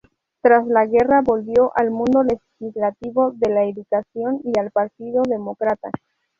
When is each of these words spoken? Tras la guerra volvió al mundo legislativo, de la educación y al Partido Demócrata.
Tras 0.41 0.65
la 0.65 0.87
guerra 0.87 1.21
volvió 1.21 1.71
al 1.75 1.91
mundo 1.91 2.23
legislativo, 2.23 3.33
de 3.35 3.51
la 3.53 3.65
educación 3.65 4.39
y 4.43 4.57
al 4.57 4.71
Partido 4.71 5.21
Demócrata. 5.21 5.91